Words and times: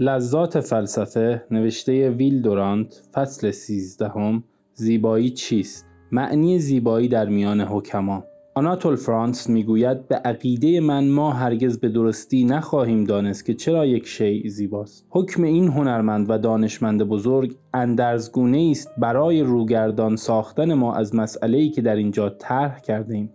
لذات 0.00 0.60
فلسفه 0.60 1.42
نوشته 1.50 2.10
ویل 2.10 2.42
دورانت 2.42 3.02
فصل 3.14 3.50
سیزدهم 3.50 4.44
زیبایی 4.74 5.30
چیست؟ 5.30 5.86
معنی 6.12 6.58
زیبایی 6.58 7.08
در 7.08 7.28
میان 7.28 7.60
حکما. 7.60 8.24
آناتول 8.54 8.96
فرانس 8.96 9.50
می‌گوید 9.50 10.08
به 10.08 10.14
عقیده 10.14 10.80
من 10.80 11.08
ما 11.08 11.32
هرگز 11.32 11.80
به 11.80 11.88
درستی 11.88 12.44
نخواهیم 12.44 13.04
دانست 13.04 13.44
که 13.44 13.54
چرا 13.54 13.86
یک 13.86 14.06
شیء 14.06 14.48
زیباست. 14.48 15.06
حکم 15.10 15.42
این 15.42 15.68
هنرمند 15.68 16.30
و 16.30 16.38
دانشمند 16.38 17.02
بزرگ 17.02 17.56
اندرزگونه 17.74 18.68
است 18.70 18.88
برای 18.98 19.42
روگردان 19.42 20.16
ساختن 20.16 20.74
ما 20.74 20.94
از 20.94 21.14
مسئله 21.14 21.68
که 21.68 21.82
در 21.82 21.96
اینجا 21.96 22.28
طرح 22.28 22.80
کرده 22.80 23.14
ایم 23.14 23.30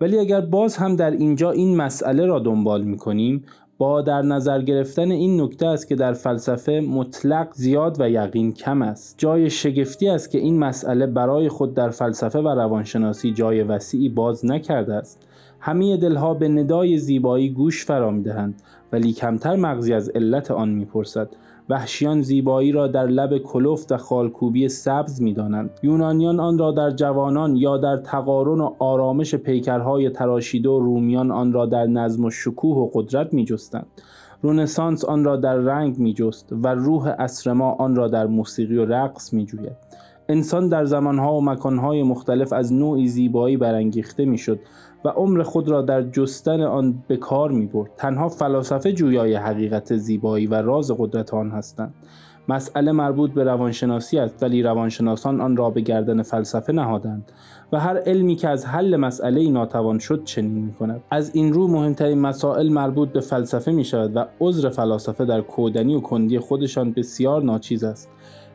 ولی 0.00 0.18
اگر 0.18 0.40
باز 0.40 0.76
هم 0.76 0.96
در 0.96 1.10
اینجا 1.10 1.50
این 1.50 1.76
مسئله 1.76 2.26
را 2.26 2.38
دنبال 2.38 2.84
می 2.84 2.96
کنیم 2.96 3.44
با 3.78 4.02
در 4.02 4.22
نظر 4.22 4.62
گرفتن 4.62 5.10
این 5.10 5.40
نکته 5.40 5.66
است 5.66 5.88
که 5.88 5.96
در 5.96 6.12
فلسفه 6.12 6.80
مطلق 6.88 7.48
زیاد 7.52 8.00
و 8.00 8.10
یقین 8.10 8.52
کم 8.52 8.82
است. 8.82 9.14
جای 9.18 9.50
شگفتی 9.50 10.08
است 10.08 10.30
که 10.30 10.38
این 10.38 10.58
مسئله 10.58 11.06
برای 11.06 11.48
خود 11.48 11.74
در 11.74 11.90
فلسفه 11.90 12.38
و 12.38 12.48
روانشناسی 12.48 13.32
جای 13.32 13.62
وسیعی 13.62 14.08
باز 14.08 14.46
نکرده 14.46 14.94
است. 14.94 15.28
همه 15.60 15.96
دلها 15.96 16.34
به 16.34 16.48
ندای 16.48 16.98
زیبایی 16.98 17.50
گوش 17.50 17.84
فرا 17.84 18.10
می‌دهند 18.10 18.62
ولی 18.92 19.12
کمتر 19.12 19.56
مغزی 19.56 19.94
از 19.94 20.08
علت 20.08 20.50
آن 20.50 20.68
می‌پرسد. 20.68 21.28
وحشیان 21.70 22.22
زیبایی 22.22 22.72
را 22.72 22.86
در 22.86 23.06
لب 23.06 23.38
کلفت 23.38 23.92
و 23.92 23.96
خالکوبی 23.96 24.68
سبز 24.68 25.22
می‌دانند. 25.22 25.70
یونانیان 25.82 26.40
آن 26.40 26.58
را 26.58 26.72
در 26.72 26.90
جوانان 26.90 27.56
یا 27.56 27.76
در 27.76 27.96
تقارن 27.96 28.60
و 28.60 28.74
آرامش 28.78 29.34
پیکرهای 29.34 30.10
تراشیده 30.10 30.68
و 30.68 30.80
رومیان 30.80 31.30
آن 31.30 31.52
را 31.52 31.66
در 31.66 31.86
نظم 31.86 32.24
و 32.24 32.30
شکوه 32.30 32.76
و 32.76 32.90
قدرت 32.94 33.34
میجستند. 33.34 33.86
رونسانس 34.42 35.04
آن 35.04 35.24
را 35.24 35.36
در 35.36 35.56
رنگ 35.56 35.98
میجست 35.98 36.52
و 36.52 36.68
روح 36.68 37.14
اصر 37.18 37.52
ما 37.52 37.72
آن 37.72 37.96
را 37.96 38.08
در 38.08 38.26
موسیقی 38.26 38.76
و 38.76 38.84
رقص 38.84 39.32
میجوید. 39.32 39.76
انسان 40.28 40.68
در 40.68 40.84
زمانها 40.84 41.34
و 41.34 41.44
مکانهای 41.44 42.02
مختلف 42.02 42.52
از 42.52 42.72
نوعی 42.72 43.08
زیبایی 43.08 43.56
برانگیخته 43.56 44.24
می‌شد. 44.24 44.60
و 45.04 45.08
عمر 45.08 45.42
خود 45.42 45.68
را 45.68 45.82
در 45.82 46.02
جستن 46.02 46.60
آن 46.60 47.04
به 47.08 47.16
کار 47.16 47.50
می 47.50 47.66
برد. 47.66 47.90
تنها 47.96 48.28
فلاسفه 48.28 48.92
جویای 48.92 49.34
حقیقت 49.34 49.96
زیبایی 49.96 50.46
و 50.46 50.54
راز 50.54 50.90
قدرت 50.98 51.34
آن 51.34 51.50
هستند. 51.50 51.94
مسئله 52.48 52.92
مربوط 52.92 53.30
به 53.30 53.44
روانشناسی 53.44 54.18
است 54.18 54.42
ولی 54.42 54.62
روانشناسان 54.62 55.40
آن 55.40 55.56
را 55.56 55.70
به 55.70 55.80
گردن 55.80 56.22
فلسفه 56.22 56.72
نهادند 56.72 57.32
و 57.72 57.80
هر 57.80 57.96
علمی 57.96 58.36
که 58.36 58.48
از 58.48 58.66
حل 58.66 58.96
مسئله 58.96 59.50
ناتوان 59.50 59.98
شد 59.98 60.24
چنین 60.24 60.64
می 60.64 60.72
کند. 60.72 61.02
از 61.10 61.30
این 61.34 61.52
رو 61.52 61.68
مهمترین 61.68 62.18
مسائل 62.18 62.68
مربوط 62.68 63.08
به 63.08 63.20
فلسفه 63.20 63.72
می 63.72 63.84
شود 63.84 64.16
و 64.16 64.24
عذر 64.40 64.68
فلاسفه 64.68 65.24
در 65.24 65.40
کودنی 65.40 65.94
و 65.94 66.00
کندی 66.00 66.38
خودشان 66.38 66.92
بسیار 66.92 67.42
ناچیز 67.42 67.84
است. 67.84 68.08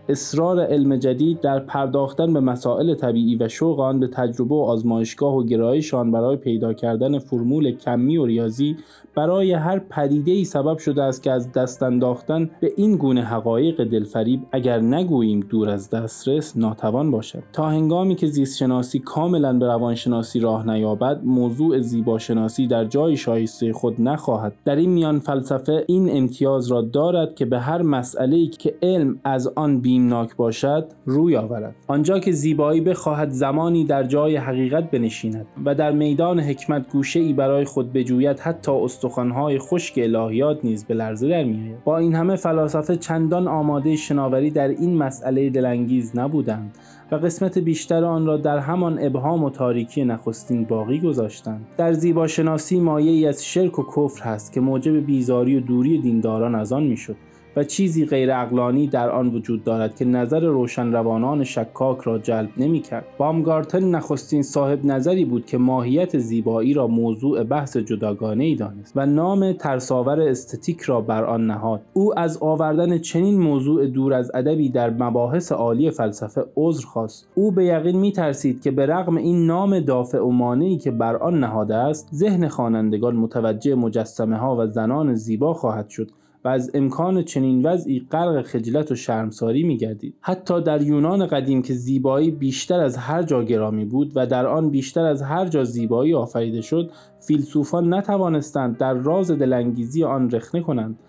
اصرار 0.09 0.59
علم 0.59 0.95
جدید 0.95 1.39
در 1.39 1.59
پرداختن 1.59 2.33
به 2.33 2.39
مسائل 2.39 2.95
طبیعی 2.95 3.35
و 3.35 3.47
شوق 3.47 3.79
آن 3.79 3.99
به 3.99 4.07
تجربه 4.07 4.55
و 4.55 4.59
آزمایشگاه 4.59 5.35
و 5.35 5.43
گرایشان 5.43 6.11
برای 6.11 6.35
پیدا 6.35 6.73
کردن 6.73 7.19
فرمول 7.19 7.71
کمی 7.71 8.17
و 8.17 8.25
ریاضی 8.25 8.77
برای 9.15 9.53
هر 9.53 9.79
پدیده 9.79 10.31
ای 10.31 10.43
سبب 10.43 10.77
شده 10.77 11.03
است 11.03 11.23
که 11.23 11.31
از 11.31 11.51
دست 11.51 11.83
انداختن 11.83 12.49
به 12.59 12.71
این 12.77 12.97
گونه 12.97 13.21
حقایق 13.21 13.83
دلفریب 13.83 14.41
اگر 14.51 14.79
نگوییم 14.79 15.39
دور 15.39 15.69
از 15.69 15.89
دسترس 15.89 16.57
ناتوان 16.57 17.11
باشد. 17.11 17.43
تا 17.53 17.69
هنگامی 17.69 18.15
که 18.15 18.27
زیست 18.27 18.57
شناسی 18.57 18.99
کاملا 18.99 19.53
به 19.53 19.65
روانشناسی 19.65 20.39
راه 20.39 20.69
نیابد 20.69 21.21
موضوع 21.23 21.79
زیباشناسی 21.79 22.67
در 22.67 22.85
جای 22.85 23.17
شایسته 23.17 23.73
خود 23.73 24.01
نخواهد. 24.01 24.53
در 24.65 24.75
این 24.75 24.89
میان 24.89 25.19
فلسفه 25.19 25.85
این 25.87 26.17
امتیاز 26.17 26.67
را 26.67 26.81
دارد 26.81 27.35
که 27.35 27.45
به 27.45 27.59
هر 27.59 27.81
مسئله 27.81 28.47
که 28.47 28.75
علم 28.81 29.19
از 29.23 29.47
آن 29.47 29.81
بیمناک 29.93 30.35
باشد 30.35 30.87
روی 31.05 31.35
آورد. 31.35 31.75
آنجا 31.87 32.19
که 32.19 32.31
زیبایی 32.31 32.81
بخواهد 32.81 33.29
زمانی 33.29 33.85
در 33.85 34.03
جای 34.03 34.35
حقیقت 34.37 34.91
بنشیند 34.91 35.45
و 35.65 35.75
در 35.75 35.91
میدان 35.91 36.39
حکمت 36.39 36.91
گوشه 36.91 37.19
ای 37.19 37.33
برای 37.33 37.65
خود 37.65 37.93
بجوید 37.93 38.39
حتی 38.39 38.71
استخوانهای 38.71 39.59
خشک 39.59 39.99
الهیات 40.03 40.65
نیز 40.65 40.85
به 40.85 40.93
لرزه 40.93 41.29
در 41.29 41.43
میآید. 41.43 41.83
با 41.83 41.97
این 41.97 42.15
همه 42.15 42.35
فلاسفه 42.35 42.95
چندان 42.95 43.47
آماده 43.47 43.95
شناوری 43.95 44.51
در 44.51 44.67
این 44.67 44.97
مسئله 44.97 45.49
دلانگیز 45.49 46.17
نبودند 46.17 46.77
و 47.11 47.15
قسمت 47.15 47.57
بیشتر 47.57 48.03
آن 48.03 48.25
را 48.25 48.37
در 48.37 48.57
همان 48.57 48.99
ابهام 49.01 49.43
و 49.43 49.49
تاریکی 49.49 50.05
نخستین 50.05 50.63
باقی 50.63 50.99
گذاشتند. 50.99 51.65
در 51.77 51.93
زیباشناسی 51.93 52.79
مایه 52.79 53.11
ای 53.11 53.27
از 53.27 53.45
شرک 53.45 53.79
و 53.79 53.83
کفر 53.83 54.23
هست 54.23 54.53
که 54.53 54.61
موجب 54.61 55.05
بیزاری 55.05 55.55
و 55.57 55.59
دوری 55.59 55.97
دینداران 56.01 56.55
از 56.55 56.73
آن 56.73 56.83
می‌شد. 56.83 57.15
و 57.55 57.63
چیزی 57.63 58.05
غیر 58.05 58.31
اقلانی 58.31 58.87
در 58.87 59.09
آن 59.09 59.35
وجود 59.35 59.63
دارد 59.63 59.95
که 59.95 60.05
نظر 60.05 60.39
روشن 60.39 60.91
روانان 60.91 61.43
شکاک 61.43 61.99
را 62.01 62.17
جلب 62.17 62.49
نمی 62.57 62.79
کرد. 62.79 63.05
بامگارتن 63.17 63.83
نخستین 63.83 64.43
صاحب 64.43 64.85
نظری 64.85 65.25
بود 65.25 65.45
که 65.45 65.57
ماهیت 65.57 66.17
زیبایی 66.17 66.73
را 66.73 66.87
موضوع 66.87 67.43
بحث 67.43 67.77
جداگانه 67.77 68.43
ای 68.43 68.55
دانست 68.55 68.93
و 68.95 69.05
نام 69.05 69.51
ترساور 69.51 70.21
استتیک 70.21 70.81
را 70.81 71.01
بر 71.01 71.23
آن 71.23 71.47
نهاد. 71.47 71.81
او 71.93 72.19
از 72.19 72.37
آوردن 72.41 72.97
چنین 72.97 73.39
موضوع 73.39 73.87
دور 73.87 74.13
از 74.13 74.31
ادبی 74.33 74.69
در 74.69 74.89
مباحث 74.89 75.51
عالی 75.51 75.91
فلسفه 75.91 76.45
عذر 76.55 76.85
خواست. 76.85 77.27
او 77.35 77.51
به 77.51 77.65
یقین 77.65 77.99
می 77.99 78.11
ترسید 78.11 78.61
که 78.61 78.71
به 78.71 78.85
رغم 78.85 79.17
این 79.17 79.45
نام 79.45 79.79
دافع 79.79 80.19
و 80.19 80.29
مانعی 80.29 80.77
که 80.77 80.91
بر 80.91 81.15
آن 81.15 81.39
نهاده 81.39 81.75
است، 81.75 82.09
ذهن 82.13 82.47
خوانندگان 82.47 83.15
متوجه 83.15 83.75
مجسمه 83.75 84.37
ها 84.37 84.55
و 84.59 84.67
زنان 84.67 85.15
زیبا 85.15 85.53
خواهد 85.53 85.89
شد 85.89 86.11
و 86.45 86.47
از 86.47 86.71
امکان 86.73 87.23
چنین 87.23 87.65
وضعی 87.65 88.07
غرق 88.11 88.41
خجلت 88.41 88.91
و 88.91 88.95
شرمساری 88.95 89.63
می 89.63 89.77
گردید. 89.77 90.15
حتی 90.21 90.61
در 90.61 90.81
یونان 90.81 91.27
قدیم 91.27 91.61
که 91.61 91.73
زیبایی 91.73 92.31
بیشتر 92.31 92.79
از 92.79 92.97
هر 92.97 93.23
جا 93.23 93.43
گرامی 93.43 93.85
بود 93.85 94.11
و 94.15 94.27
در 94.27 94.45
آن 94.45 94.69
بیشتر 94.69 95.05
از 95.05 95.21
هر 95.21 95.45
جا 95.45 95.63
زیبایی 95.63 96.13
آفریده 96.13 96.61
شد 96.61 96.91
فیلسوفان 97.27 97.93
نتوانستند 97.93 98.77
در 98.77 98.93
راز 98.93 99.31
دلانگیزی 99.31 100.03
آن 100.03 100.31
رخنه 100.31 100.61
کنند 100.61 100.99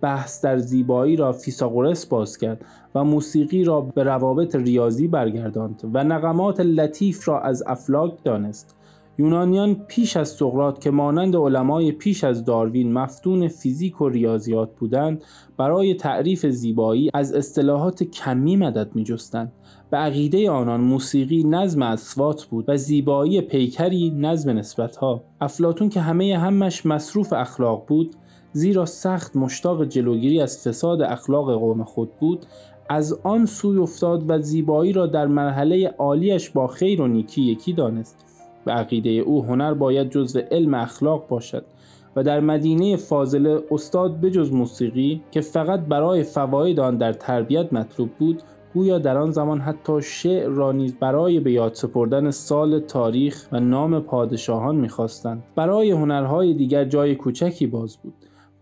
بحث 0.00 0.44
در 0.44 0.58
زیبایی 0.58 1.16
را 1.16 1.32
فیساغورس 1.32 2.06
باز 2.06 2.38
کرد 2.38 2.64
و 2.94 3.04
موسیقی 3.04 3.64
را 3.64 3.80
به 3.80 4.02
روابط 4.02 4.56
ریاضی 4.56 5.08
برگرداند 5.08 5.90
و 5.94 6.04
نقمات 6.04 6.60
لطیف 6.60 7.28
را 7.28 7.40
از 7.40 7.62
افلاک 7.66 8.24
دانست 8.24 8.76
یونانیان 9.18 9.74
پیش 9.74 10.16
از 10.16 10.28
سقراط 10.28 10.78
که 10.78 10.90
مانند 10.90 11.36
علمای 11.36 11.92
پیش 11.92 12.24
از 12.24 12.44
داروین 12.44 12.92
مفتون 12.92 13.48
فیزیک 13.48 14.00
و 14.00 14.08
ریاضیات 14.08 14.70
بودند 14.76 15.24
برای 15.56 15.94
تعریف 15.94 16.46
زیبایی 16.46 17.10
از 17.14 17.32
اصطلاحات 17.32 18.02
کمی 18.02 18.56
مدد 18.56 18.90
می 18.94 19.04
جستند. 19.04 19.52
به 19.90 19.96
عقیده 19.96 20.50
آنان 20.50 20.80
موسیقی 20.80 21.44
نظم 21.44 21.82
اصوات 21.82 22.44
بود 22.44 22.64
و 22.68 22.76
زیبایی 22.76 23.40
پیکری 23.40 24.10
نظم 24.10 24.50
نسبتها 24.50 25.24
افلاتون 25.40 25.88
که 25.88 26.00
همه 26.00 26.38
همش 26.38 26.86
مصروف 26.86 27.32
اخلاق 27.32 27.84
بود 27.88 28.14
زیرا 28.52 28.84
سخت 28.84 29.36
مشتاق 29.36 29.84
جلوگیری 29.84 30.40
از 30.40 30.68
فساد 30.68 31.02
اخلاق 31.02 31.54
قوم 31.54 31.84
خود 31.84 32.10
بود 32.20 32.46
از 32.88 33.12
آن 33.22 33.46
سوی 33.46 33.78
افتاد 33.78 34.30
و 34.30 34.38
زیبایی 34.38 34.92
را 34.92 35.06
در 35.06 35.26
مرحله 35.26 35.94
عالیش 35.98 36.50
با 36.50 36.66
خیر 36.66 37.00
و 37.00 37.08
نیکی 37.08 37.42
یکی 37.42 37.72
دانست 37.72 38.33
به 38.64 38.72
عقیده 38.72 39.10
او 39.10 39.44
هنر 39.44 39.74
باید 39.74 40.10
جزو 40.10 40.40
علم 40.50 40.74
اخلاق 40.74 41.28
باشد 41.28 41.64
و 42.16 42.22
در 42.22 42.40
مدینه 42.40 42.96
فاضله 42.96 43.62
استاد 43.70 44.20
بجز 44.20 44.52
موسیقی 44.52 45.22
که 45.30 45.40
فقط 45.40 45.80
برای 45.80 46.22
فواید 46.22 46.80
آن 46.80 46.96
در 46.96 47.12
تربیت 47.12 47.72
مطلوب 47.72 48.10
بود 48.18 48.42
گویا 48.74 48.98
در 48.98 49.18
آن 49.18 49.30
زمان 49.30 49.60
حتی 49.60 50.02
شعر 50.02 50.48
را 50.48 50.72
نیز 50.72 50.94
برای 50.94 51.40
به 51.40 51.52
یاد 51.52 51.74
سپردن 51.74 52.30
سال 52.30 52.80
تاریخ 52.80 53.48
و 53.52 53.60
نام 53.60 54.00
پادشاهان 54.00 54.76
می‌خواستند. 54.76 55.42
برای 55.56 55.90
هنرهای 55.90 56.54
دیگر 56.54 56.84
جای 56.84 57.14
کوچکی 57.14 57.66
باز 57.66 57.96
بود. 57.96 58.14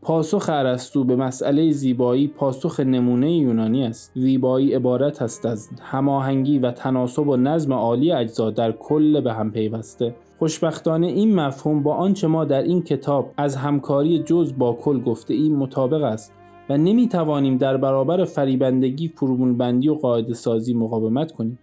پاسخ 0.05 0.51
ارسطو 0.53 1.05
به 1.05 1.17
مسئله 1.17 1.71
زیبایی 1.71 2.29
پاسخ 2.29 2.81
نمونه 2.81 3.33
یونانی 3.33 3.85
است. 3.85 4.13
زیبایی 4.15 4.75
عبارت 4.75 5.23
است 5.23 5.47
از 5.47 5.71
هماهنگی 5.81 6.59
و 6.59 6.71
تناسب 6.71 7.29
و 7.29 7.37
نظم 7.37 7.73
عالی 7.73 8.13
اجزا 8.13 8.51
در 8.51 8.73
کل 8.73 9.21
به 9.21 9.33
هم 9.33 9.51
پیوسته. 9.51 10.15
خوشبختانه 10.39 11.07
این 11.07 11.35
مفهوم 11.35 11.83
با 11.83 11.95
آنچه 11.95 12.27
ما 12.27 12.45
در 12.45 12.63
این 12.63 12.83
کتاب 12.83 13.31
از 13.37 13.57
همکاری 13.57 14.19
جز 14.19 14.53
با 14.59 14.73
کل 14.73 15.01
گفته 15.01 15.35
ایم 15.35 15.57
مطابق 15.57 16.03
است 16.03 16.33
و 16.71 16.77
نمی 16.77 17.09
توانیم 17.09 17.57
در 17.57 17.77
برابر 17.77 18.25
فریبندگی 18.25 19.09
فرمولبندی 19.09 19.89
و 19.89 19.95
قاعده 19.95 20.35
سازی 20.35 20.75
مقاومت 20.75 21.33
کنیم. 21.33 21.59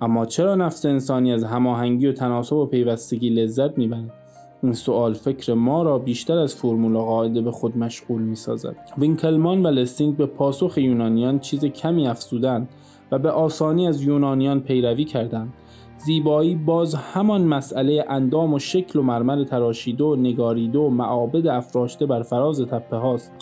اما 0.00 0.26
چرا 0.26 0.54
نفس 0.54 0.86
انسانی 0.86 1.32
از 1.32 1.44
هماهنگی 1.44 2.06
و 2.06 2.12
تناسب 2.12 2.56
و 2.56 2.66
پیوستگی 2.66 3.30
لذت 3.30 3.78
می‌برد؟ 3.78 4.25
این 4.66 4.74
سوال 4.74 5.14
فکر 5.14 5.54
ما 5.54 5.82
را 5.82 5.98
بیشتر 5.98 6.38
از 6.38 6.54
فرمول 6.54 6.98
قاعده 6.98 7.40
به 7.40 7.50
خود 7.50 7.78
مشغول 7.78 8.22
می 8.22 8.36
سازد. 8.36 8.76
وینکلمان 8.98 9.66
و 9.66 9.70
لستینگ 9.70 10.16
به 10.16 10.26
پاسخ 10.26 10.78
یونانیان 10.78 11.38
چیز 11.38 11.64
کمی 11.64 12.08
افزودند 12.08 12.68
و 13.12 13.18
به 13.18 13.30
آسانی 13.30 13.88
از 13.88 14.02
یونانیان 14.02 14.60
پیروی 14.60 15.04
کردند. 15.04 15.52
زیبایی 15.98 16.54
باز 16.54 16.94
همان 16.94 17.44
مسئله 17.44 18.04
اندام 18.08 18.54
و 18.54 18.58
شکل 18.58 18.98
و 18.98 19.02
مرمر 19.02 19.44
تراشیده 19.44 20.04
و 20.04 20.16
نگاریده 20.16 20.78
و 20.78 20.90
معابد 20.90 21.46
افراشته 21.46 22.06
بر 22.06 22.22
فراز 22.22 22.60
تپه 22.60 22.96
هاست. 22.96 23.32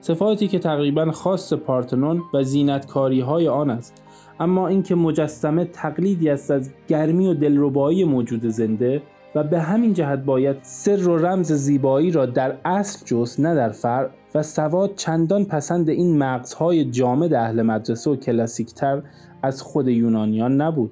صفاتی 0.00 0.48
که 0.48 0.58
تقریبا 0.58 1.10
خاص 1.10 1.52
پارتنون 1.52 2.22
و 2.34 2.42
زینتکاری 2.42 3.20
های 3.20 3.48
آن 3.48 3.70
است 3.70 4.02
اما 4.40 4.68
اینکه 4.68 4.94
مجسمه 4.94 5.64
تقلیدی 5.64 6.28
است 6.28 6.50
از 6.50 6.70
گرمی 6.88 7.28
و 7.28 7.34
دلربایی 7.34 8.04
موجود 8.04 8.46
زنده 8.46 9.02
و 9.34 9.44
به 9.44 9.60
همین 9.60 9.94
جهت 9.94 10.18
باید 10.18 10.56
سر 10.62 11.08
و 11.08 11.16
رمز 11.16 11.52
زیبایی 11.52 12.10
را 12.10 12.26
در 12.26 12.56
اصل 12.64 13.04
جست 13.04 13.40
نه 13.40 13.54
در 13.54 13.68
فرع. 13.68 14.08
و 14.34 14.42
سواد 14.42 14.94
چندان 14.94 15.44
پسند 15.44 15.88
این 15.88 16.18
مغزهای 16.18 16.84
جامد 16.90 17.34
اهل 17.34 17.62
مدرسه 17.62 18.10
و 18.10 18.16
کلاسیکتر 18.16 19.02
از 19.42 19.62
خود 19.62 19.88
یونانیان 19.88 20.60
نبود. 20.60 20.90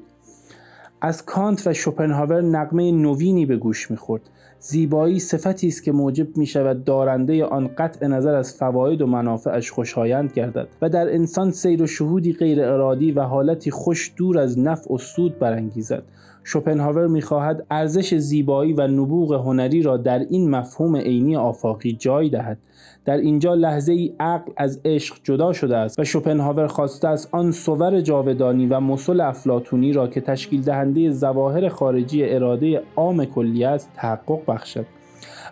از 1.01 1.25
کانت 1.25 1.67
و 1.67 1.73
شوپنهاور 1.73 2.43
نقمه 2.43 2.93
نوینی 2.93 3.47
به 3.47 3.57
گوش 3.57 3.91
می‌خورد. 3.91 4.23
زیبایی 4.65 5.19
صفتی 5.19 5.69
است 5.69 5.83
که 5.83 5.93
موجب 5.93 6.37
می 6.37 6.47
شود 6.47 6.85
دارنده 6.85 7.45
آن 7.45 7.71
قطع 7.79 8.07
نظر 8.07 8.35
از 8.35 8.55
فواید 8.55 9.03
و 9.03 9.07
منافعش 9.07 9.71
خوشایند 9.71 10.33
گردد 10.33 10.69
و 10.83 10.89
در 10.89 11.15
انسان 11.15 11.51
سیر 11.51 11.83
و 11.83 11.87
شهودی 11.87 12.33
غیر 12.33 12.63
ارادی 12.65 13.13
و 13.13 13.23
حالتی 13.23 13.71
خوش 13.71 14.13
دور 14.17 14.39
از 14.39 14.59
نفع 14.59 14.95
و 14.95 14.99
سود 14.99 15.39
برانگیزد. 15.39 16.03
شوپنهاور 16.45 17.07
می‌خواهد 17.07 17.67
ارزش 17.71 18.15
زیبایی 18.15 18.73
و 18.73 18.87
نبوغ 18.87 19.33
هنری 19.33 19.83
را 19.83 19.97
در 19.97 20.19
این 20.19 20.51
مفهوم 20.51 20.97
عینی 20.97 21.37
آفاقی 21.37 21.93
جای 21.93 22.29
دهد. 22.29 22.59
در 23.05 23.17
اینجا 23.17 23.55
لحظه 23.55 23.93
ای 23.93 24.13
عقل 24.21 24.53
از 24.57 24.81
عشق 24.85 25.17
جدا 25.23 25.53
شده 25.53 25.77
است 25.77 25.99
و 25.99 26.05
شوپنهاور 26.05 26.67
خواسته 26.67 27.09
است 27.09 27.29
آن 27.33 27.53
صور 27.53 28.01
جاودانی 28.01 28.67
و 28.67 28.81
مسل 28.81 29.21
افلاتونی 29.21 29.93
را 29.93 30.09
که 30.09 30.21
تشکیل 30.21 30.63
دهنده 30.63 31.11
ظواهر 31.11 31.69
خارجی 31.69 32.25
اراده 32.25 32.83
عام 32.97 33.25
کلی 33.25 33.65
است 33.65 33.91
تحقق 33.95 34.45
بخشد. 34.55 34.87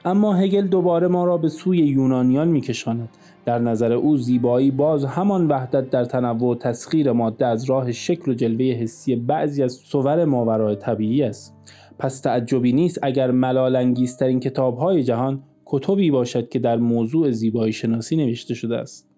اما 0.05 0.35
هگل 0.35 0.67
دوباره 0.67 1.09
ما 1.09 1.25
را 1.25 1.37
به 1.37 1.49
سوی 1.49 1.79
یونانیان 1.79 2.49
میکشاند. 2.49 3.09
در 3.45 3.59
نظر 3.59 3.93
او 3.93 4.17
زیبایی 4.17 4.71
باز 4.71 5.05
همان 5.05 5.49
وحدت 5.49 5.91
در 5.91 6.05
تنوع 6.05 6.51
و 6.51 6.55
تسخیر 6.55 7.13
ماده 7.13 7.47
از 7.47 7.65
راه 7.65 7.93
شکل 7.93 8.31
و 8.31 8.35
جلوه 8.35 8.65
حسی 8.65 9.17
بعضی 9.17 9.63
از 9.63 9.73
صور 9.73 10.25
ماورای 10.25 10.77
طبیعی 10.77 11.23
است. 11.23 11.57
پس 11.99 12.21
تعجبی 12.21 12.73
نیست 12.73 12.99
اگر 13.03 13.31
ملال 13.31 13.77
انگیزترین 13.77 14.41
کتابهای 14.41 15.03
جهان 15.03 15.43
کتبی 15.67 16.11
باشد 16.11 16.49
که 16.49 16.59
در 16.59 16.77
موضوع 16.77 17.31
زیبایی 17.31 17.73
شناسی 17.73 18.17
نوشته 18.17 18.55
شده 18.55 18.77
است. 18.77 19.11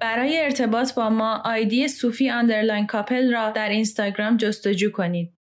برای 0.00 0.38
ارتباط 0.38 0.94
با 0.94 1.10
ما 1.10 1.42
آیدی 1.44 1.88
صوفی 1.88 2.28
underline 2.28 2.86
couple 2.86 3.32
را 3.32 3.50
در 3.50 3.68
اینستاگرام 3.68 4.36
جستجو 4.36 4.90
کنید. 4.90 5.32